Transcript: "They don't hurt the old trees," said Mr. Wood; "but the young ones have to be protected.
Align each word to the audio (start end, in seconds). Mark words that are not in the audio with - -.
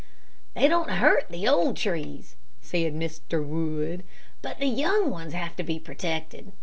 "They 0.55 0.67
don't 0.67 0.89
hurt 0.89 1.27
the 1.29 1.47
old 1.47 1.77
trees," 1.77 2.35
said 2.59 2.95
Mr. 2.95 3.45
Wood; 3.45 4.03
"but 4.41 4.57
the 4.57 4.65
young 4.65 5.11
ones 5.11 5.33
have 5.33 5.55
to 5.57 5.63
be 5.63 5.77
protected. 5.79 6.53